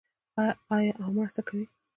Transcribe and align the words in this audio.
آیا 0.75 0.91
او 1.01 1.07
مرسته 1.15 1.41
کوي؟ 1.47 1.65